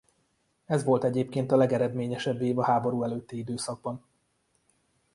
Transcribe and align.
Ez 0.65 0.83
volt 0.83 1.03
egyébként 1.03 1.51
a 1.51 1.55
legeredményesebb 1.55 2.41
év 2.41 2.59
a 2.59 2.63
háború 2.63 3.03
előtti 3.03 3.37
időszakban. 3.37 4.05